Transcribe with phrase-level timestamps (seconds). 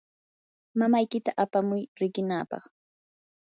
[0.79, 2.63] mamaykita apamuy riqinaapaq.